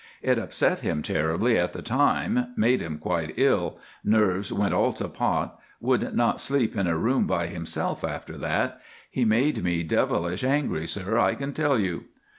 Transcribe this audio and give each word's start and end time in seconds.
It 0.23 0.39
upset 0.39 0.79
him 0.79 1.03
terribly 1.03 1.59
at 1.59 1.73
the 1.73 1.83
time—made 1.83 2.81
him 2.81 2.97
quite 2.97 3.35
ill—nerves 3.37 4.51
went 4.51 4.73
all 4.73 4.93
to 4.93 5.07
pot—would 5.07 6.15
not 6.15 6.41
sleep 6.41 6.75
in 6.75 6.87
a 6.87 6.97
room 6.97 7.27
by 7.27 7.45
himself 7.45 8.03
after 8.03 8.35
that. 8.39 8.81
He 9.11 9.25
made 9.25 9.63
me 9.63 9.83
devilish 9.83 10.43
angry, 10.43 10.87
sir, 10.87 11.19
I 11.19 11.35
can 11.35 11.53
tell 11.53 11.77
you." 11.77 12.05